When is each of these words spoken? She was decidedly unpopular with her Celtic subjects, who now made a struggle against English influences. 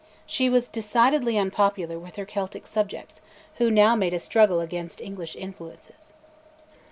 She 0.25 0.49
was 0.49 0.67
decidedly 0.67 1.37
unpopular 1.37 1.99
with 1.99 2.15
her 2.15 2.25
Celtic 2.25 2.65
subjects, 2.65 3.21
who 3.57 3.69
now 3.69 3.95
made 3.95 4.15
a 4.15 4.19
struggle 4.19 4.59
against 4.59 4.99
English 4.99 5.35
influences. 5.35 6.13